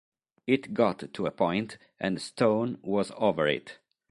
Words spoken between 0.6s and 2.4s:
got to a point and